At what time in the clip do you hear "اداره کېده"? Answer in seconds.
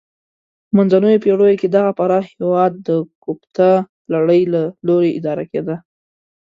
5.19-5.75